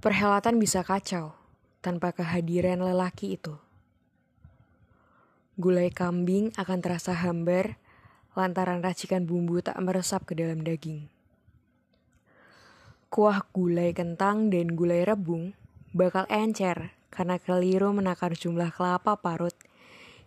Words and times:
Perhelatan 0.00 0.56
bisa 0.56 0.80
kacau 0.80 1.36
tanpa 1.84 2.16
kehadiran 2.16 2.80
lelaki 2.80 3.36
itu. 3.36 3.60
Gulai 5.60 5.92
kambing 5.92 6.56
akan 6.56 6.80
terasa 6.80 7.12
hambar 7.12 7.76
lantaran 8.32 8.80
racikan 8.80 9.28
bumbu 9.28 9.60
tak 9.60 9.76
meresap 9.76 10.24
ke 10.24 10.32
dalam 10.32 10.64
daging. 10.64 11.12
Kuah 13.12 13.44
gulai 13.52 13.92
kentang 13.92 14.48
dan 14.48 14.72
gulai 14.72 15.04
rebung 15.04 15.52
bakal 15.92 16.24
encer 16.32 16.96
karena 17.12 17.36
keliru 17.36 17.92
menakar 17.92 18.32
jumlah 18.32 18.72
kelapa 18.72 19.20
parut 19.20 19.52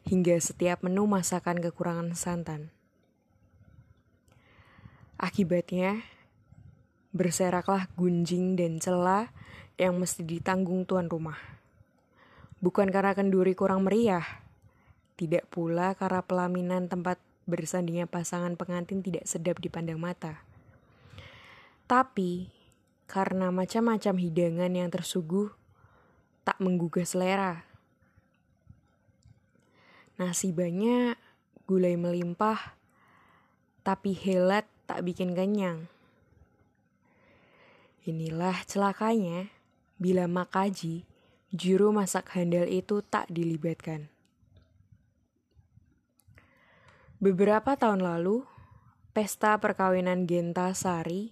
hingga 0.05 0.37
setiap 0.37 0.85
menu 0.85 1.09
masakan 1.09 1.57
kekurangan 1.57 2.13
santan. 2.13 2.69
Akibatnya, 5.17 6.05
berseraklah 7.13 7.87
gunjing 7.93 8.57
dan 8.57 8.81
celah 8.81 9.29
yang 9.77 10.01
mesti 10.01 10.25
ditanggung 10.25 10.89
tuan 10.89 11.05
rumah. 11.05 11.37
Bukan 12.59 12.89
karena 12.89 13.13
kenduri 13.13 13.53
kurang 13.53 13.85
meriah, 13.85 14.25
tidak 15.13 15.45
pula 15.53 15.93
karena 15.93 16.25
pelaminan 16.25 16.89
tempat 16.89 17.21
bersandingnya 17.45 18.09
pasangan 18.09 18.57
pengantin 18.57 19.05
tidak 19.05 19.29
sedap 19.29 19.61
dipandang 19.61 20.01
mata. 20.01 20.41
Tapi, 21.85 22.49
karena 23.05 23.53
macam-macam 23.53 24.15
hidangan 24.17 24.71
yang 24.73 24.89
tersuguh 24.89 25.51
tak 26.41 26.57
menggugah 26.63 27.05
selera. 27.05 27.67
Nasi 30.17 30.55
banyak, 30.55 31.19
gulai 31.67 31.99
melimpah, 31.99 32.79
tapi 33.83 34.15
helat 34.15 34.63
tak 34.87 35.03
bikin 35.03 35.35
kenyang. 35.35 35.91
Inilah 38.03 38.67
celakanya 38.67 39.47
bila 39.95 40.27
Makaji, 40.27 41.07
juru 41.55 41.95
masak 41.95 42.35
handal 42.35 42.67
itu 42.67 42.99
tak 42.99 43.31
dilibatkan. 43.31 44.11
Beberapa 47.23 47.79
tahun 47.79 48.03
lalu, 48.03 48.43
pesta 49.15 49.55
perkawinan 49.55 50.27
Genta 50.27 50.75
Sari 50.75 51.31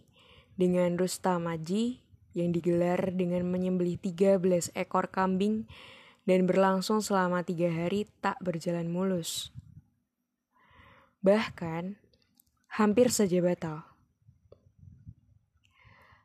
dengan 0.55 0.95
Rustamaji 0.95 1.99
yang 2.31 2.55
digelar 2.55 3.11
dengan 3.11 3.43
menyembelih 3.51 3.99
13 3.99 4.71
ekor 4.71 5.11
kambing 5.11 5.67
dan 6.23 6.47
berlangsung 6.47 7.03
selama 7.03 7.43
tiga 7.43 7.67
hari 7.67 8.07
tak 8.23 8.39
berjalan 8.39 8.87
mulus. 8.87 9.51
Bahkan, 11.19 11.99
hampir 12.79 13.11
saja 13.11 13.43
batal. 13.43 13.90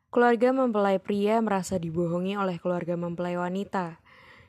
Keluarga 0.07 0.55
mempelai 0.55 1.03
pria 1.03 1.43
merasa 1.43 1.75
dibohongi 1.75 2.39
oleh 2.39 2.55
keluarga 2.63 2.95
mempelai 2.95 3.35
wanita 3.35 3.99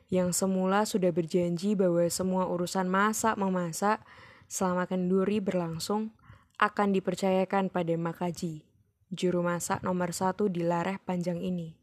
yang 0.06 0.30
semula 0.30 0.86
sudah 0.86 1.10
berjanji 1.10 1.74
bahwa 1.74 2.06
semua 2.06 2.46
urusan 2.46 2.86
masak-memasak 2.86 4.00
selama 4.46 4.86
kenduri 4.86 5.42
berlangsung 5.42 6.14
akan 6.62 6.94
dipercayakan 6.94 7.74
pada 7.74 7.94
Makaji, 7.98 8.62
juru 9.10 9.42
masak 9.42 9.82
nomor 9.82 10.14
satu 10.14 10.46
di 10.46 10.62
Lareh 10.62 11.02
Panjang 11.02 11.42
ini. 11.42 11.74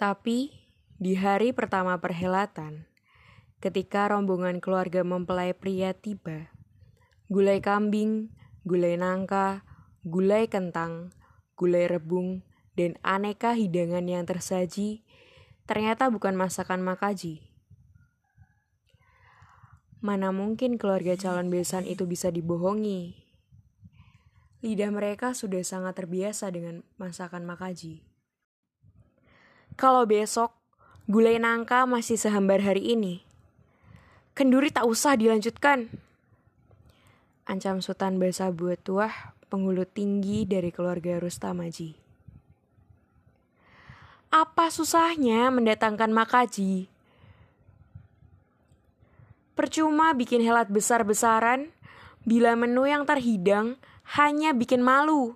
Tapi, 0.00 0.52
di 0.96 1.20
hari 1.20 1.52
pertama 1.52 2.00
perhelatan, 2.00 2.88
ketika 3.60 4.08
rombongan 4.08 4.64
keluarga 4.64 5.04
mempelai 5.04 5.52
pria 5.52 5.92
tiba, 5.92 6.48
gulai 7.28 7.60
kambing, 7.60 8.32
gulai 8.64 8.96
nangka, 8.96 9.62
gulai 10.06 10.46
kentang, 10.46 11.12
gulai 11.58 11.90
rebung, 11.90 12.46
dan 12.78 12.94
aneka 13.02 13.58
hidangan 13.58 14.06
yang 14.06 14.22
tersaji 14.22 15.02
ternyata 15.66 16.06
bukan 16.08 16.38
masakan 16.38 16.80
Makaji. 16.80 17.44
Mana 19.98 20.30
mungkin 20.30 20.78
keluarga 20.78 21.18
calon 21.18 21.50
besan 21.50 21.84
itu 21.84 22.06
bisa 22.06 22.30
dibohongi? 22.30 23.18
Lidah 24.62 24.94
mereka 24.94 25.34
sudah 25.34 25.60
sangat 25.66 25.98
terbiasa 25.98 26.54
dengan 26.54 26.86
masakan 26.96 27.42
Makaji. 27.44 28.06
Kalau 29.74 30.06
besok 30.06 30.54
gulai 31.10 31.42
nangka 31.42 31.82
masih 31.84 32.14
sehambar 32.14 32.62
hari 32.62 32.94
ini, 32.94 33.26
kenduri 34.38 34.70
tak 34.70 34.86
usah 34.86 35.18
dilanjutkan. 35.18 35.90
Ancam 37.44 37.82
Sultan 37.82 38.22
Basa 38.22 38.54
buat 38.54 38.78
tuah 38.82 39.37
penghulu 39.48 39.88
tinggi 39.88 40.44
dari 40.44 40.68
keluarga 40.68 41.16
Rustamaji. 41.16 41.96
Apa 44.28 44.68
susahnya 44.68 45.48
mendatangkan 45.48 46.12
Makaji? 46.12 46.84
Percuma 49.56 50.12
bikin 50.12 50.44
helat 50.44 50.68
besar-besaran 50.68 51.72
bila 52.28 52.52
menu 52.52 52.84
yang 52.84 53.08
terhidang 53.08 53.80
hanya 54.20 54.52
bikin 54.52 54.84
malu. 54.84 55.32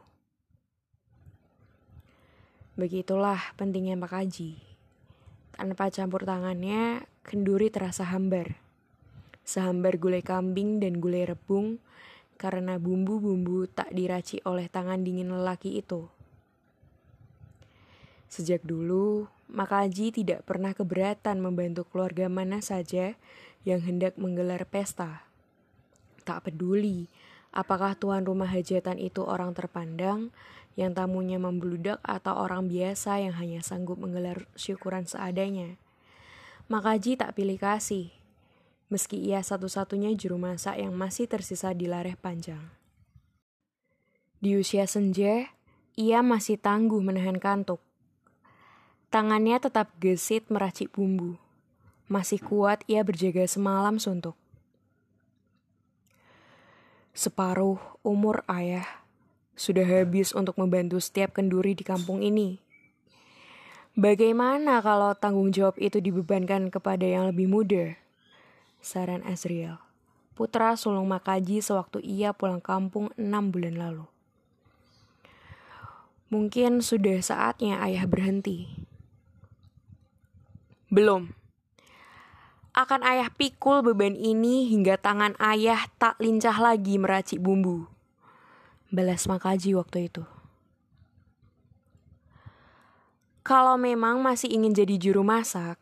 Begitulah 2.76 3.40
pentingnya 3.56 3.96
Makaji. 3.96 4.60
Tanpa 5.56 5.88
campur 5.88 6.28
tangannya, 6.28 7.08
kenduri 7.24 7.72
terasa 7.72 8.04
hambar. 8.04 8.60
Sehambar 9.40 9.96
gulai 9.96 10.20
kambing 10.20 10.84
dan 10.84 11.00
gulai 11.00 11.26
rebung 11.32 11.80
karena 12.42 12.74
bumbu-bumbu 12.82 13.70
tak 13.70 13.94
diracik 13.94 14.42
oleh 14.42 14.66
tangan 14.66 15.06
dingin 15.06 15.30
lelaki 15.30 15.78
itu. 15.78 16.10
Sejak 18.26 18.66
dulu, 18.66 19.30
Makaji 19.52 20.10
tidak 20.10 20.48
pernah 20.48 20.72
keberatan 20.72 21.38
membantu 21.38 21.84
keluarga 21.84 22.26
mana 22.32 22.64
saja 22.64 23.14
yang 23.68 23.84
hendak 23.84 24.16
menggelar 24.16 24.64
pesta. 24.64 25.28
Tak 26.24 26.48
peduli 26.48 27.12
apakah 27.52 27.92
tuan 27.94 28.24
rumah 28.24 28.48
hajatan 28.48 28.96
itu 28.96 29.20
orang 29.22 29.52
terpandang 29.52 30.32
yang 30.72 30.96
tamunya 30.96 31.36
membludak 31.36 32.00
atau 32.00 32.32
orang 32.32 32.64
biasa 32.64 33.20
yang 33.20 33.36
hanya 33.36 33.60
sanggup 33.60 34.00
menggelar 34.00 34.48
syukuran 34.56 35.04
seadanya. 35.04 35.76
Makaji 36.72 37.20
tak 37.20 37.36
pilih 37.36 37.60
kasih 37.60 38.21
meski 38.92 39.16
ia 39.16 39.40
satu-satunya 39.40 40.12
juru 40.12 40.36
masak 40.36 40.76
yang 40.76 40.92
masih 40.92 41.24
tersisa 41.24 41.72
di 41.72 41.88
lareh 41.88 42.12
panjang. 42.12 42.60
Di 44.36 44.60
usia 44.60 44.84
senja, 44.84 45.48
ia 45.96 46.20
masih 46.20 46.60
tangguh 46.60 47.00
menahan 47.00 47.40
kantuk. 47.40 47.80
Tangannya 49.08 49.56
tetap 49.56 49.88
gesit 49.96 50.52
meracik 50.52 50.92
bumbu. 50.92 51.40
Masih 52.12 52.36
kuat 52.36 52.84
ia 52.84 53.00
berjaga 53.00 53.48
semalam 53.48 53.96
suntuk. 53.96 54.36
Separuh 57.16 57.80
umur 58.04 58.44
ayah 58.44 58.84
sudah 59.56 59.84
habis 59.84 60.36
untuk 60.36 60.60
membantu 60.60 61.00
setiap 61.00 61.32
kenduri 61.36 61.72
di 61.72 61.84
kampung 61.84 62.20
ini. 62.20 62.60
Bagaimana 63.92 64.80
kalau 64.80 65.12
tanggung 65.12 65.52
jawab 65.52 65.76
itu 65.76 66.00
dibebankan 66.00 66.72
kepada 66.72 67.04
yang 67.04 67.28
lebih 67.28 67.46
muda? 67.46 68.01
Saran 68.82 69.22
Azriel, 69.22 69.78
putra 70.34 70.74
sulung 70.74 71.06
Makaji 71.06 71.62
sewaktu 71.62 72.02
ia 72.02 72.34
pulang 72.34 72.58
kampung 72.58 73.14
enam 73.14 73.54
bulan 73.54 73.78
lalu. 73.78 74.06
Mungkin 76.34 76.82
sudah 76.82 77.22
saatnya 77.22 77.78
ayah 77.86 78.04
berhenti. 78.10 78.66
Belum. 80.90 81.30
Akan 82.72 83.04
ayah 83.04 83.28
pikul 83.30 83.84
beban 83.84 84.16
ini 84.16 84.66
hingga 84.66 84.98
tangan 84.98 85.38
ayah 85.38 85.86
tak 86.00 86.18
lincah 86.18 86.56
lagi 86.56 86.96
meracik 86.98 87.38
bumbu. 87.38 87.86
Balas 88.90 89.28
Makaji 89.28 89.76
waktu 89.76 90.08
itu. 90.10 90.24
Kalau 93.42 93.74
memang 93.74 94.22
masih 94.22 94.54
ingin 94.54 94.70
jadi 94.70 94.96
juru 95.02 95.26
masak, 95.26 95.81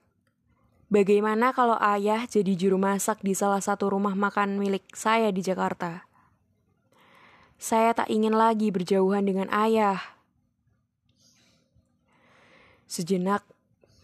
Bagaimana 0.90 1.54
kalau 1.54 1.78
ayah 1.78 2.26
jadi 2.26 2.58
juru 2.58 2.74
masak 2.74 3.22
di 3.22 3.30
salah 3.30 3.62
satu 3.62 3.94
rumah 3.94 4.18
makan 4.18 4.58
milik 4.58 4.82
saya 4.90 5.30
di 5.30 5.38
Jakarta? 5.38 6.02
Saya 7.62 7.94
tak 7.94 8.10
ingin 8.10 8.34
lagi 8.34 8.74
berjauhan 8.74 9.22
dengan 9.22 9.46
ayah. 9.54 10.02
Sejenak, 12.90 13.46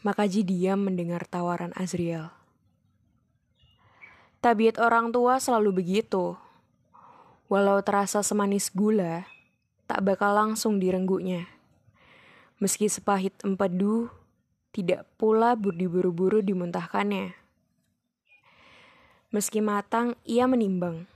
Makaji 0.07 0.47
diam 0.47 0.87
mendengar 0.87 1.27
tawaran 1.27 1.75
Azriel. 1.75 2.31
Tabiat 4.39 4.79
orang 4.79 5.11
tua 5.11 5.43
selalu 5.43 5.83
begitu. 5.83 6.39
Walau 7.51 7.83
terasa 7.83 8.23
semanis 8.23 8.71
gula, 8.71 9.27
tak 9.91 10.07
bakal 10.07 10.39
langsung 10.39 10.79
direngguknya. 10.79 11.51
Meski 12.63 12.87
sepahit 12.87 13.35
empedu, 13.43 14.07
tidak 14.77 15.09
pula 15.17 15.57
diburu-buru 15.57 16.45
dimuntahkannya. 16.45 17.33
Meski 19.33 19.65
matang, 19.65 20.13
ia 20.29 20.45
menimbang. 20.45 21.09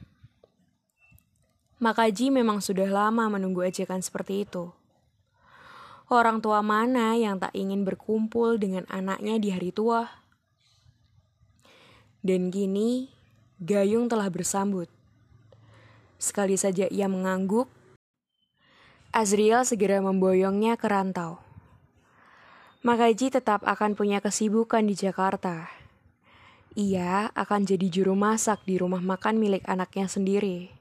Makaji 1.77 2.33
memang 2.33 2.65
sudah 2.65 2.89
lama 2.89 3.29
menunggu 3.29 3.61
ajakan 3.61 4.01
seperti 4.01 4.49
itu. 4.49 4.73
Orang 6.09 6.41
tua 6.41 6.65
mana 6.65 7.21
yang 7.21 7.37
tak 7.37 7.53
ingin 7.53 7.85
berkumpul 7.85 8.57
dengan 8.57 8.89
anaknya 8.89 9.37
di 9.37 9.53
hari 9.53 9.71
tua? 9.77 10.09
Dan 12.25 12.49
kini, 12.49 13.13
Gayung 13.61 14.09
telah 14.09 14.33
bersambut. 14.33 14.89
Sekali 16.17 16.56
saja 16.56 16.89
ia 16.89 17.09
mengangguk, 17.09 17.69
Azriel 19.13 19.67
segera 19.67 19.99
memboyongnya 19.99 20.79
ke 20.79 20.87
rantau. 20.87 21.50
Makaji 22.81 23.29
tetap 23.29 23.61
akan 23.69 23.93
punya 23.93 24.25
kesibukan 24.25 24.81
di 24.81 24.97
Jakarta. 24.97 25.69
Ia 26.73 27.29
akan 27.37 27.69
jadi 27.69 27.93
juru 27.93 28.17
masak 28.17 28.65
di 28.65 28.81
rumah 28.81 29.05
makan 29.05 29.37
milik 29.37 29.61
anaknya 29.69 30.09
sendiri. 30.09 30.73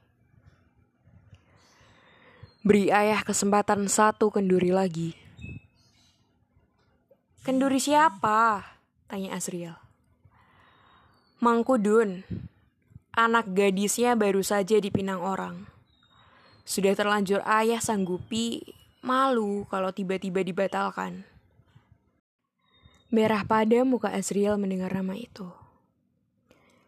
Beri 2.64 2.88
ayah 2.88 3.20
kesempatan 3.20 3.84
satu 3.84 4.32
kenduri 4.32 4.72
lagi. 4.72 5.12
Kenduri 7.44 7.76
siapa? 7.76 8.64
Tanya 9.04 9.36
Asriel. 9.36 9.76
Mangkudun. 11.44 12.24
Anak 13.12 13.52
gadisnya 13.52 14.16
baru 14.16 14.40
saja 14.40 14.80
dipinang 14.80 15.20
orang. 15.20 15.68
Sudah 16.64 16.96
terlanjur 16.96 17.44
ayah 17.44 17.84
sanggupi, 17.84 18.64
malu 19.04 19.68
kalau 19.68 19.92
tiba-tiba 19.92 20.40
dibatalkan. 20.40 21.28
Merah 23.10 23.42
pada 23.42 23.82
muka 23.82 24.14
Asriel 24.14 24.54
mendengar 24.56 24.94
nama 24.94 25.18
itu. 25.18 25.50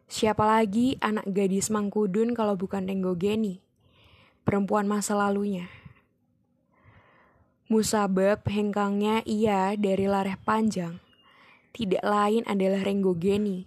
Siapa 0.07 0.47
lagi 0.47 0.97
anak 1.03 1.27
gadis 1.27 1.69
Mangkudun 1.69 2.33
kalau 2.33 2.55
bukan 2.55 2.87
Tenggo 2.87 3.19
Geni? 3.19 3.63
perempuan 4.43 4.91
masa 4.91 5.15
lalunya. 5.15 5.71
Musabab 7.71 8.45
hengkangnya 8.45 9.25
ia 9.25 9.73
dari 9.79 10.05
lareh 10.05 10.37
panjang, 10.37 11.01
tidak 11.73 12.05
lain 12.05 12.45
adalah 12.45 12.85
Renggo 12.85 13.17
Geni, 13.17 13.65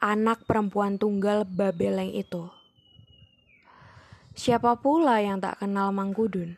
anak 0.00 0.48
perempuan 0.48 0.96
tunggal 0.96 1.44
Babeleng 1.44 2.14
itu. 2.16 2.48
Siapa 4.32 4.80
pula 4.80 5.20
yang 5.20 5.44
tak 5.44 5.60
kenal 5.60 5.92
Mangkudun? 5.92 6.56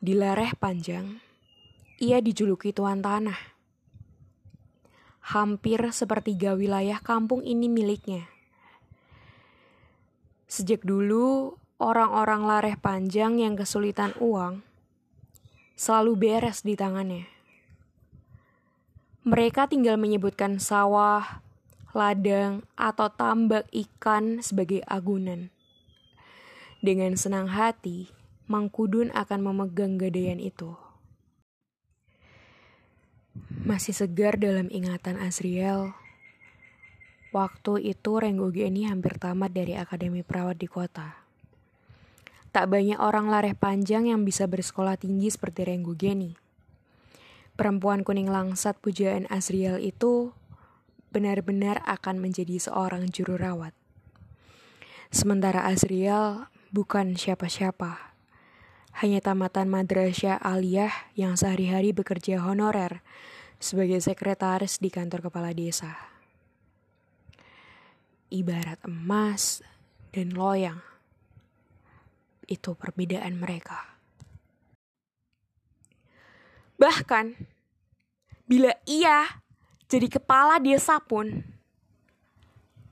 Di 0.00 0.16
lareh 0.16 0.56
panjang, 0.56 1.20
ia 2.00 2.24
dijuluki 2.24 2.72
Tuan 2.72 3.04
Tanah. 3.04 3.36
Hampir 5.20 5.84
sepertiga 5.92 6.56
wilayah 6.56 6.96
kampung 6.96 7.44
ini 7.44 7.68
miliknya. 7.68 8.24
Sejak 10.48 10.80
dulu, 10.80 11.60
orang-orang 11.76 12.48
lareh 12.48 12.76
panjang 12.80 13.36
yang 13.36 13.52
kesulitan 13.54 14.16
uang 14.16 14.64
selalu 15.76 16.12
beres 16.16 16.64
di 16.64 16.72
tangannya. 16.72 17.28
Mereka 19.24 19.68
tinggal 19.68 20.00
menyebutkan 20.00 20.56
sawah, 20.56 21.44
ladang, 21.92 22.64
atau 22.80 23.12
tambak 23.12 23.68
ikan 23.72 24.40
sebagai 24.40 24.80
agunan. 24.88 25.52
Dengan 26.80 27.12
senang 27.20 27.52
hati, 27.52 28.08
Mangkudun 28.48 29.12
akan 29.12 29.40
memegang 29.40 30.00
gadaian 30.00 30.40
itu. 30.40 30.89
Masih 33.48 33.92
segar 33.92 34.36
dalam 34.36 34.68
ingatan 34.68 35.20
Azriel 35.20 35.94
Waktu 37.30 37.94
itu 37.94 38.18
Renggo 38.18 38.50
Geni 38.50 38.90
hampir 38.90 39.14
tamat 39.14 39.54
dari 39.54 39.78
Akademi 39.78 40.26
Perawat 40.26 40.58
di 40.58 40.66
kota. 40.66 41.14
Tak 42.50 42.66
banyak 42.66 42.98
orang 42.98 43.30
lareh 43.30 43.54
panjang 43.54 44.10
yang 44.10 44.26
bisa 44.26 44.50
bersekolah 44.50 44.98
tinggi 44.98 45.30
seperti 45.30 45.62
Renggo 45.62 45.94
Geni. 45.94 46.34
Perempuan 47.54 48.02
kuning 48.02 48.26
langsat 48.26 48.82
pujaan 48.82 49.30
Asriel 49.30 49.78
itu 49.78 50.34
benar-benar 51.14 51.86
akan 51.86 52.18
menjadi 52.18 52.58
seorang 52.58 53.06
juru 53.14 53.38
rawat. 53.38 53.70
Sementara 55.14 55.70
Asriel 55.70 56.50
bukan 56.74 57.14
siapa-siapa. 57.14 58.10
Hanya 58.98 59.22
tamatan 59.22 59.70
madrasah 59.70 60.34
aliyah 60.42 61.14
yang 61.14 61.38
sehari-hari 61.38 61.94
bekerja 61.94 62.42
honorer 62.42 63.06
sebagai 63.60 64.00
sekretaris 64.00 64.80
di 64.80 64.88
kantor 64.88 65.28
kepala 65.28 65.52
desa 65.52 66.10
ibarat 68.30 68.78
emas 68.86 69.60
dan 70.14 70.32
loyang. 70.32 70.78
Itu 72.46 72.74
perbedaan 72.74 73.38
mereka. 73.38 73.78
Bahkan, 76.80 77.36
bila 78.48 78.72
ia 78.88 79.42
jadi 79.86 80.06
kepala 80.08 80.58
desa 80.58 80.98
pun, 80.98 81.30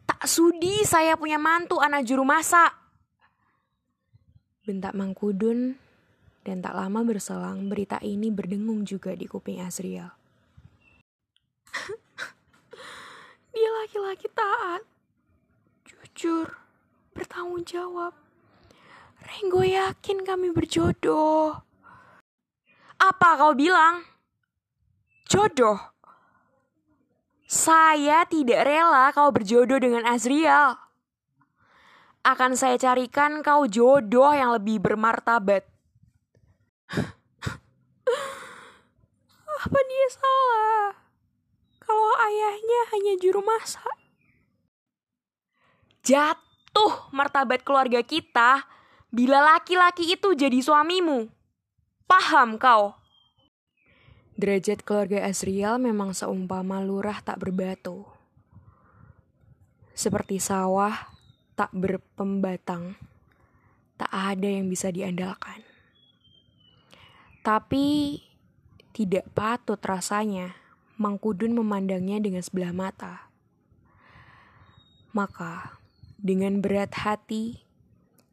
tak 0.06 0.22
sudi 0.28 0.84
saya 0.84 1.18
punya 1.18 1.40
mantu 1.40 1.80
anak 1.80 2.06
juru 2.06 2.22
masak. 2.22 2.74
Bentak 4.62 4.92
Mangkudun 4.92 5.80
dan 6.44 6.60
tak 6.60 6.76
lama 6.76 7.00
berselang 7.02 7.72
berita 7.72 7.96
ini 8.04 8.28
berdengung 8.28 8.84
juga 8.84 9.16
di 9.16 9.24
kuping 9.24 9.64
Azriel. 9.64 10.17
Laki-laki 13.68 14.28
taat 14.32 14.82
jujur, 16.18 16.50
bertanggung 17.14 17.62
jawab. 17.62 18.10
Renggo 19.22 19.62
yakin 19.62 20.26
kami 20.26 20.50
berjodoh. 20.50 21.62
Apa 22.98 23.38
kau 23.38 23.54
bilang? 23.54 24.02
Jodoh? 25.30 25.78
Saya 27.46 28.26
tidak 28.26 28.66
rela 28.66 29.14
kau 29.14 29.30
berjodoh 29.30 29.78
dengan 29.78 30.10
Azriel. 30.10 30.74
Akan 32.26 32.58
saya 32.58 32.74
carikan 32.82 33.40
kau 33.46 33.70
jodoh 33.70 34.34
yang 34.34 34.52
lebih 34.58 34.82
bermartabat. 34.82 35.62
Apa 39.62 39.78
dia 39.86 40.08
salah? 40.10 41.07
Kalau 41.88 42.12
ayahnya 42.20 42.80
hanya 42.92 43.14
juru 43.16 43.40
masak 43.40 43.98
jatuh 46.08 47.12
martabat 47.12 47.60
keluarga 47.60 48.00
kita 48.00 48.64
bila 49.12 49.44
laki-laki 49.44 50.16
itu 50.16 50.32
jadi 50.32 50.56
suamimu. 50.56 51.28
Paham 52.08 52.56
kau? 52.56 52.96
Derajat 54.40 54.80
keluarga 54.80 55.28
Azriel 55.28 55.76
memang 55.76 56.16
seumpama 56.16 56.80
lurah 56.80 57.20
tak 57.20 57.44
berbatu. 57.44 58.08
Seperti 59.92 60.40
sawah 60.40 60.94
tak 61.58 61.74
berpembatang, 61.76 62.96
tak 64.00 64.08
ada 64.08 64.46
yang 64.48 64.70
bisa 64.70 64.88
diandalkan. 64.88 65.60
Tapi 67.44 68.16
tidak 68.94 69.28
patut 69.34 69.80
rasanya 69.82 70.54
Mangkudun 70.98 71.54
memandangnya 71.54 72.18
dengan 72.18 72.42
sebelah 72.42 72.74
mata. 72.74 73.30
Maka 75.14 75.78
dengan 76.18 76.58
berat 76.58 76.90
hati, 77.06 77.62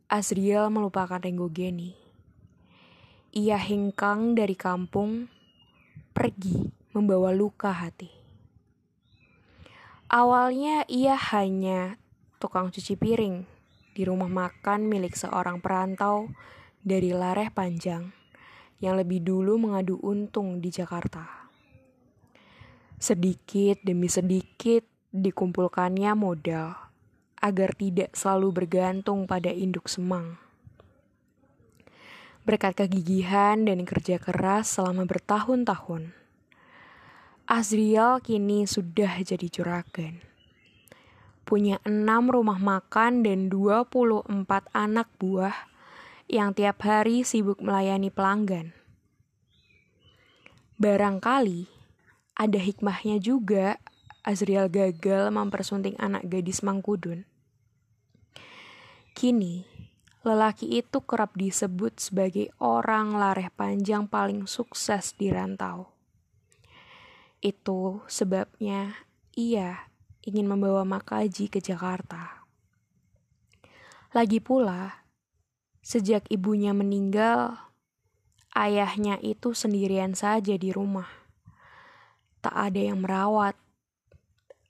Azriel 0.09 0.73
melupakan 0.73 1.21
Renggo 1.21 1.45
Geni. 1.53 1.93
Ia 3.37 3.61
hengkang 3.61 4.33
dari 4.33 4.57
kampung, 4.57 5.29
pergi 6.17 6.73
membawa 6.97 7.29
luka 7.29 7.69
hati. 7.69 8.09
Awalnya 10.09 10.89
ia 10.89 11.13
hanya 11.13 12.01
tukang 12.41 12.73
cuci 12.73 12.97
piring 12.97 13.45
di 13.93 14.01
rumah 14.09 14.25
makan 14.25 14.89
milik 14.89 15.13
seorang 15.13 15.61
perantau 15.61 16.33
dari 16.81 17.13
Lareh 17.13 17.53
Panjang 17.53 18.09
yang 18.81 18.97
lebih 18.97 19.21
dulu 19.21 19.61
mengadu 19.61 20.01
untung 20.01 20.57
di 20.57 20.73
Jakarta. 20.73 21.44
Sedikit 22.95 23.75
demi 23.83 24.07
sedikit 24.07 24.87
dikumpulkannya 25.11 26.15
modal 26.15 26.75
agar 27.43 27.75
tidak 27.75 28.15
selalu 28.15 28.63
bergantung 28.63 29.27
pada 29.27 29.51
induk 29.51 29.91
semang. 29.91 30.39
Berkat 32.47 32.87
kegigihan 32.87 33.67
dan 33.67 33.83
kerja 33.83 34.15
keras 34.15 34.79
selama 34.79 35.03
bertahun-tahun, 35.03 36.15
Azriel 37.45 38.23
kini 38.23 38.65
sudah 38.65 39.21
jadi 39.21 39.45
juragan. 39.51 40.23
Punya 41.45 41.77
enam 41.85 42.31
rumah 42.31 42.57
makan 42.57 43.21
dan 43.21 43.53
24 43.53 44.25
anak 44.73 45.11
buah 45.21 45.53
yang 46.25 46.57
tiap 46.57 46.81
hari 46.81 47.21
sibuk 47.21 47.61
melayani 47.61 48.09
pelanggan. 48.09 48.73
Barangkali 50.81 51.74
ada 52.35 52.59
hikmahnya 52.59 53.17
juga 53.23 53.79
Azriel 54.25 54.67
gagal 54.67 55.31
mempersunting 55.31 55.95
anak 55.95 56.27
gadis 56.27 56.59
Mangkudun. 56.59 57.23
Kini, 59.15 59.63
lelaki 60.27 60.81
itu 60.81 60.99
kerap 61.05 61.37
disebut 61.39 61.95
sebagai 62.01 62.51
orang 62.59 63.15
lareh 63.15 63.47
panjang 63.53 64.09
paling 64.11 64.43
sukses 64.49 65.15
di 65.15 65.31
rantau. 65.31 65.95
Itu 67.39 68.03
sebabnya 68.11 68.97
ia 69.37 69.87
ingin 70.25 70.49
membawa 70.49 70.83
Makaji 70.83 71.47
ke 71.47 71.61
Jakarta. 71.61 72.43
Lagi 74.11 74.41
pula, 74.41 75.05
sejak 75.85 76.25
ibunya 76.33 76.73
meninggal, 76.73 77.55
ayahnya 78.57 79.21
itu 79.21 79.53
sendirian 79.53 80.17
saja 80.17 80.57
di 80.57 80.73
rumah. 80.73 81.24
Tak 82.45 82.53
ada 82.53 82.77
yang 82.77 83.01
merawat. 83.01 83.57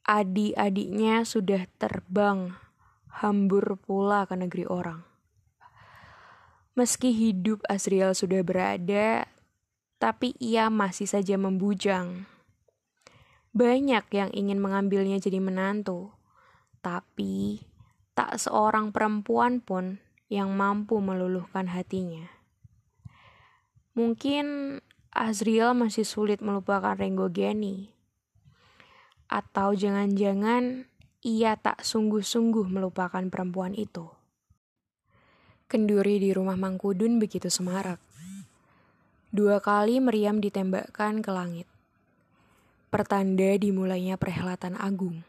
Adik-adiknya 0.07 1.27
sudah 1.27 1.67
terbang, 1.75 2.55
hambur 3.19 3.75
pula 3.83 4.23
ke 4.23 4.39
negeri 4.39 4.63
orang. 4.63 5.03
Meski 6.79 7.11
hidup 7.11 7.59
Asriel 7.67 8.15
sudah 8.15 8.39
berada, 8.47 9.27
tapi 9.99 10.31
ia 10.39 10.71
masih 10.71 11.03
saja 11.03 11.35
membujang. 11.35 12.23
Banyak 13.51 14.07
yang 14.07 14.31
ingin 14.31 14.63
mengambilnya 14.63 15.19
jadi 15.19 15.43
menantu, 15.43 16.15
tapi 16.79 17.59
tak 18.15 18.39
seorang 18.39 18.95
perempuan 18.95 19.59
pun 19.59 19.99
yang 20.31 20.55
mampu 20.55 21.03
meluluhkan 21.03 21.67
hatinya. 21.67 22.31
Mungkin 23.99 24.79
Azriel 25.15 25.71
masih 25.71 26.03
sulit 26.03 26.43
melupakan 26.43 26.91
Renggo 26.91 27.31
Geni. 27.31 27.87
Atau 29.31 29.71
jangan-jangan 29.71 30.91
ia 31.23 31.55
tak 31.55 31.87
sungguh-sungguh 31.87 32.67
melupakan 32.67 33.23
perempuan 33.31 33.71
itu. 33.79 34.11
Kenduri 35.71 36.19
di 36.19 36.35
rumah 36.35 36.59
Mangkudun 36.59 37.15
begitu 37.15 37.47
semarak. 37.47 38.03
Dua 39.31 39.63
kali 39.63 40.03
meriam 40.03 40.43
ditembakkan 40.43 41.23
ke 41.23 41.31
langit. 41.31 41.67
Pertanda 42.91 43.55
dimulainya 43.55 44.19
perhelatan 44.19 44.75
agung. 44.75 45.23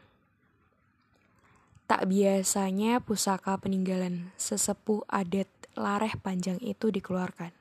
Tak 1.87 2.11
biasanya 2.11 2.99
pusaka 2.99 3.55
peninggalan 3.55 4.35
sesepuh 4.35 5.07
adat 5.07 5.47
lareh 5.79 6.11
panjang 6.19 6.59
itu 6.59 6.91
dikeluarkan. 6.91 7.55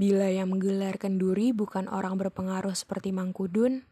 Bila 0.00 0.32
yang 0.32 0.56
menggelar 0.56 0.96
kenduri 0.96 1.52
bukan 1.52 1.84
orang 1.92 2.16
berpengaruh 2.16 2.72
seperti 2.72 3.12
Mangkudun, 3.12 3.84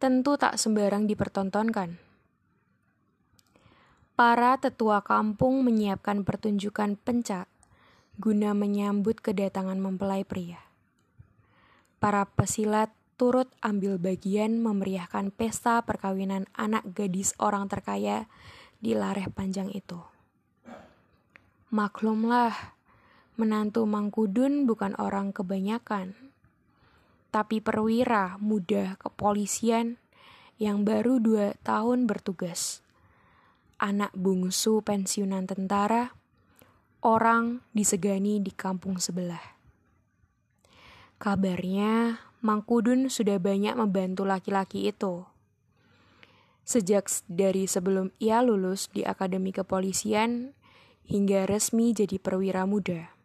tentu 0.00 0.40
tak 0.40 0.56
sembarang 0.56 1.04
dipertontonkan. 1.04 2.00
Para 4.16 4.56
tetua 4.56 5.04
kampung 5.04 5.68
menyiapkan 5.68 6.24
pertunjukan 6.24 6.96
pencak 6.96 7.44
guna 8.16 8.56
menyambut 8.56 9.20
kedatangan 9.20 9.76
mempelai 9.76 10.24
pria. 10.24 10.64
Para 12.00 12.24
pesilat 12.24 12.88
turut 13.20 13.52
ambil 13.60 14.00
bagian 14.00 14.64
memeriahkan 14.64 15.28
pesta 15.28 15.84
perkawinan 15.84 16.48
anak 16.56 16.88
gadis 16.96 17.36
orang 17.36 17.68
terkaya 17.68 18.32
di 18.80 18.96
Lareh 18.96 19.28
Panjang 19.28 19.68
itu. 19.76 20.00
Maklumlah, 21.68 22.80
Menantu 23.32 23.88
Mangkudun 23.88 24.68
bukan 24.68 24.92
orang 25.00 25.32
kebanyakan, 25.32 26.12
tapi 27.32 27.64
perwira 27.64 28.36
muda 28.36 29.00
kepolisian 29.00 29.96
yang 30.60 30.84
baru 30.84 31.16
dua 31.16 31.56
tahun 31.64 32.04
bertugas. 32.04 32.84
Anak 33.80 34.12
bungsu 34.12 34.84
pensiunan 34.84 35.48
tentara, 35.48 36.12
orang 37.00 37.64
disegani 37.72 38.36
di 38.36 38.52
kampung 38.52 39.00
sebelah. 39.00 39.40
Kabarnya, 41.16 42.20
Mangkudun 42.44 43.08
sudah 43.08 43.40
banyak 43.40 43.80
membantu 43.80 44.28
laki-laki 44.28 44.92
itu. 44.92 45.24
Sejak 46.68 47.08
dari 47.32 47.64
sebelum 47.64 48.12
ia 48.20 48.44
lulus 48.44 48.92
di 48.92 49.08
Akademi 49.08 49.56
Kepolisian 49.56 50.52
hingga 51.08 51.48
resmi 51.48 51.96
jadi 51.96 52.20
perwira 52.20 52.68
muda. 52.68 53.21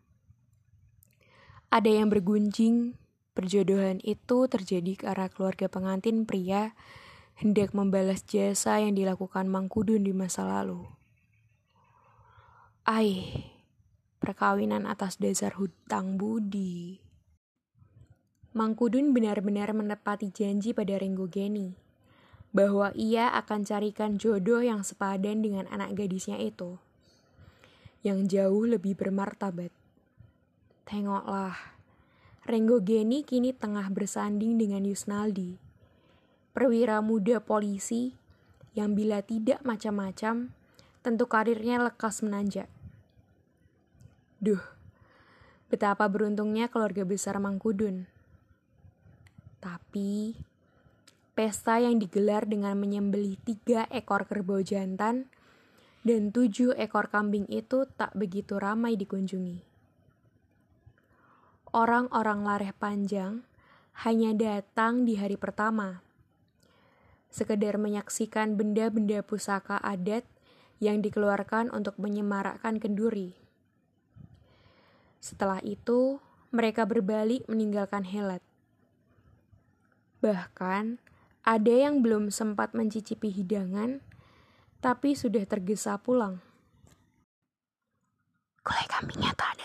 Ada 1.67 1.99
yang 1.99 2.07
bergunjing, 2.07 2.95
perjodohan 3.35 3.99
itu 3.99 4.47
terjadi 4.47 4.95
karena 4.95 5.27
keluarga 5.27 5.67
pengantin 5.67 6.23
pria 6.23 6.71
hendak 7.35 7.75
membalas 7.75 8.23
jasa 8.23 8.79
yang 8.79 8.95
dilakukan 8.95 9.51
Mangkudun 9.51 10.07
di 10.07 10.15
masa 10.15 10.47
lalu. 10.47 10.87
Ai, 12.87 13.43
perkawinan 14.23 14.87
atas 14.87 15.19
dasar 15.19 15.59
hutang 15.59 16.15
budi. 16.15 17.03
Mangkudun 18.55 19.11
benar-benar 19.11 19.75
menepati 19.75 20.31
janji 20.31 20.71
pada 20.71 20.95
Renggo 20.95 21.27
Geni 21.27 21.75
bahwa 22.55 22.95
ia 22.95 23.27
akan 23.35 23.67
carikan 23.67 24.15
jodoh 24.15 24.63
yang 24.63 24.87
sepadan 24.87 25.43
dengan 25.43 25.67
anak 25.67 25.99
gadisnya 25.99 26.39
itu, 26.39 26.79
yang 28.07 28.25
jauh 28.31 28.63
lebih 28.63 28.95
bermartabat. 28.95 29.86
Tengoklah, 30.87 31.75
Renggo 32.47 32.79
Geni 32.79 33.27
kini 33.27 33.51
tengah 33.51 33.91
bersanding 33.91 34.55
dengan 34.55 34.87
Yusnaldi, 34.87 35.59
perwira 36.55 37.03
muda 37.03 37.43
polisi 37.43 38.15
yang 38.71 38.95
bila 38.95 39.19
tidak 39.19 39.59
macam-macam, 39.67 40.47
tentu 41.03 41.25
karirnya 41.27 41.83
lekas 41.83 42.23
menanjak. 42.23 42.71
Duh, 44.39 44.63
betapa 45.67 46.07
beruntungnya 46.07 46.71
keluarga 46.71 47.03
besar 47.03 47.35
Mangkudun. 47.35 48.07
Tapi, 49.59 50.39
pesta 51.35 51.83
yang 51.83 51.99
digelar 51.99 52.47
dengan 52.47 52.79
menyembelih 52.79 53.35
tiga 53.43 53.91
ekor 53.91 54.23
kerbau 54.23 54.63
jantan 54.63 55.27
dan 56.07 56.31
tujuh 56.31 56.79
ekor 56.79 57.11
kambing 57.11 57.43
itu 57.51 57.83
tak 57.99 58.15
begitu 58.15 58.55
ramai 58.55 58.95
dikunjungi 58.95 59.76
orang-orang 61.77 62.41
lareh 62.41 62.73
panjang 62.73 63.45
hanya 64.01 64.33
datang 64.33 65.05
di 65.05 65.13
hari 65.13 65.37
pertama. 65.37 66.01
Sekedar 67.29 67.77
menyaksikan 67.77 68.57
benda-benda 68.57 69.21
pusaka 69.21 69.77
adat 69.85 70.25
yang 70.81 71.05
dikeluarkan 71.05 71.69
untuk 71.69 72.01
menyemarakkan 72.01 72.81
kenduri. 72.81 73.37
Setelah 75.21 75.61
itu, 75.61 76.17
mereka 76.49 76.89
berbalik 76.89 77.45
meninggalkan 77.45 78.09
Helat. 78.09 78.41
Bahkan, 80.25 80.97
ada 81.45 81.73
yang 81.73 82.01
belum 82.01 82.33
sempat 82.33 82.73
mencicipi 82.73 83.29
hidangan, 83.29 84.01
tapi 84.81 85.13
sudah 85.13 85.45
tergesa 85.45 86.01
pulang. 86.01 86.41
Gulai 88.65 88.87
kambingnya 88.89 89.37
rasa 89.37 89.56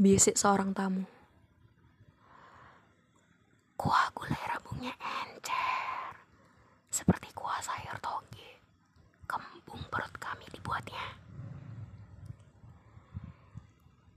bisik 0.00 0.40
seorang 0.40 0.72
tamu. 0.72 1.04
Kuah 3.76 4.08
gulai 4.16 4.40
rabungnya 4.48 4.96
encer, 4.96 6.16
seperti 6.88 7.28
kuah 7.36 7.60
sayur 7.60 8.00
toge. 8.00 8.64
Kembung 9.28 9.84
perut 9.92 10.08
kami 10.16 10.48
dibuatnya. 10.56 11.04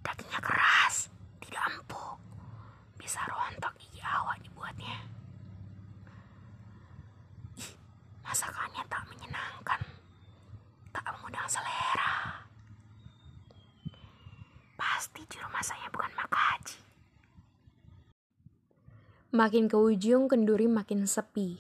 Dagingnya 0.08 0.40
keras, 0.40 1.12
tidak 1.44 1.68
empuk, 1.76 2.16
bisa 2.96 3.20
rontok 3.28 3.76
gigi 3.76 4.00
awak 4.00 4.40
dibuatnya. 4.40 5.04
Ih, 7.60 7.76
masakannya 8.24 8.88
tak 8.88 9.04
menyenangkan, 9.12 9.84
tak 10.96 11.12
mengundang 11.12 11.52
selera. 11.52 11.83
Pasti 15.04 15.20
juru 15.36 15.52
masaknya 15.52 15.92
bukan 15.92 16.16
Makaji. 16.16 16.80
Makin 19.36 19.68
ke 19.68 19.76
ujung 19.76 20.32
kenduri 20.32 20.72
makin 20.72 21.04
sepi. 21.04 21.60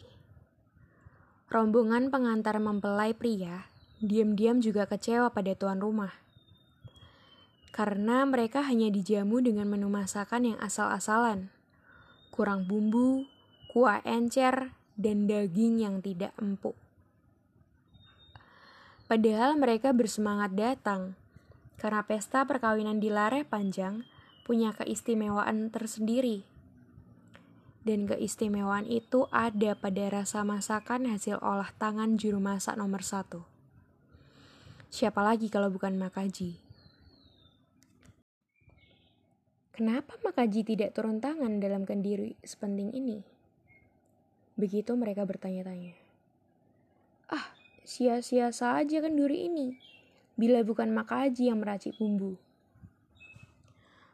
Rombongan 1.52 2.08
pengantar 2.08 2.56
mempelai 2.64 3.12
pria 3.12 3.68
diam-diam 4.00 4.64
juga 4.64 4.88
kecewa 4.88 5.36
pada 5.36 5.60
tuan 5.60 5.84
rumah. 5.84 6.16
Karena 7.76 8.24
mereka 8.24 8.64
hanya 8.64 8.88
dijamu 8.88 9.44
dengan 9.44 9.68
menu 9.68 9.92
masakan 9.92 10.56
yang 10.56 10.60
asal-asalan. 10.64 11.52
Kurang 12.32 12.64
bumbu, 12.64 13.28
kuah 13.76 14.00
encer, 14.08 14.72
dan 14.96 15.28
daging 15.28 15.84
yang 15.84 16.00
tidak 16.00 16.32
empuk. 16.40 16.80
Padahal 19.12 19.60
mereka 19.60 19.92
bersemangat 19.92 20.56
datang 20.56 21.20
karena 21.84 22.08
pesta 22.08 22.48
perkawinan 22.48 23.04
di 23.04 23.12
Lareh 23.12 23.44
Panjang 23.44 24.08
punya 24.48 24.72
keistimewaan 24.72 25.68
tersendiri. 25.68 26.48
Dan 27.84 28.08
keistimewaan 28.08 28.88
itu 28.88 29.28
ada 29.36 29.76
pada 29.76 30.08
rasa 30.08 30.48
masakan 30.48 31.12
hasil 31.12 31.44
olah 31.44 31.76
tangan 31.76 32.16
juru 32.16 32.40
masak 32.40 32.80
nomor 32.80 33.04
satu. 33.04 33.44
Siapa 34.88 35.20
lagi 35.20 35.52
kalau 35.52 35.68
bukan 35.68 36.00
Makaji? 36.00 36.56
Kenapa 39.76 40.16
Makaji 40.24 40.64
tidak 40.64 40.96
turun 40.96 41.20
tangan 41.20 41.60
dalam 41.60 41.84
kendiri 41.84 42.40
sepenting 42.48 42.96
ini? 42.96 43.20
Begitu 44.56 44.96
mereka 44.96 45.28
bertanya-tanya. 45.28 46.00
Ah, 47.28 47.52
sia-sia 47.84 48.56
saja 48.56 49.04
kenduri 49.04 49.52
ini, 49.52 49.76
bila 50.34 50.66
bukan 50.66 50.90
Makaji 50.90 51.50
yang 51.50 51.62
meracik 51.62 51.94
bumbu. 51.98 52.38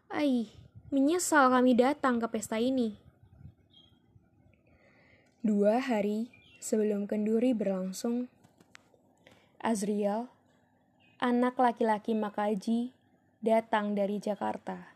Aih, 0.10 0.50
menyesal 0.90 1.54
kami 1.54 1.78
datang 1.78 2.18
ke 2.18 2.28
pesta 2.28 2.58
ini. 2.58 2.98
Dua 5.40 5.80
hari 5.80 6.28
sebelum 6.60 7.08
kenduri 7.08 7.56
berlangsung, 7.56 8.28
Azriel, 9.64 10.28
anak 11.24 11.56
laki-laki 11.56 12.12
Makaji, 12.16 12.92
datang 13.40 13.96
dari 13.96 14.20
Jakarta. 14.20 14.92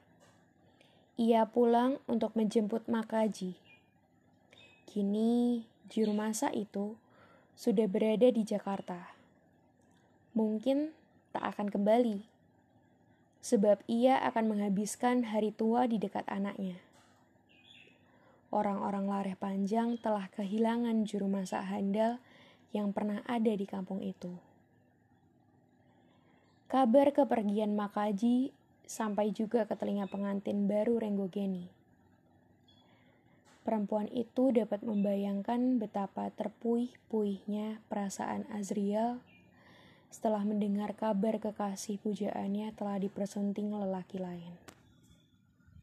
Ia 1.16 1.48
pulang 1.48 2.02
untuk 2.10 2.36
menjemput 2.36 2.90
Makaji. 2.92 3.56
Kini, 4.90 5.64
juru 5.88 6.12
masak 6.12 6.58
itu 6.58 6.98
sudah 7.54 7.86
berada 7.86 8.28
di 8.34 8.42
Jakarta. 8.42 9.14
Mungkin 10.34 11.03
tak 11.34 11.58
akan 11.58 11.74
kembali 11.74 12.34
sebab 13.44 13.84
ia 13.92 14.24
akan 14.24 14.56
menghabiskan 14.56 15.28
hari 15.28 15.52
tua 15.52 15.84
di 15.84 16.00
dekat 16.00 16.24
anaknya. 16.32 16.80
Orang-orang 18.56 19.12
lareh 19.12 19.36
panjang 19.36 20.00
telah 20.00 20.32
kehilangan 20.32 21.04
juru 21.04 21.28
masak 21.28 21.68
handal 21.68 22.24
yang 22.72 22.96
pernah 22.96 23.20
ada 23.28 23.52
di 23.52 23.68
kampung 23.68 24.00
itu. 24.00 24.32
Kabar 26.72 27.12
kepergian 27.12 27.76
Makaji 27.76 28.56
sampai 28.88 29.36
juga 29.36 29.68
ke 29.68 29.76
telinga 29.76 30.08
pengantin 30.08 30.66
baru 30.66 31.04
Renggogeni. 31.04 31.68
Perempuan 33.68 34.08
itu 34.12 34.56
dapat 34.56 34.84
membayangkan 34.88 35.80
betapa 35.84 36.32
terpuih-puihnya 36.32 37.84
perasaan 37.92 38.48
Azriel 38.52 39.20
setelah 40.14 40.46
mendengar 40.46 40.94
kabar 40.94 41.42
kekasih 41.42 41.98
pujaannya 42.06 42.70
telah 42.78 43.02
dipersunting 43.02 43.74
lelaki 43.74 44.22
lain. 44.22 44.54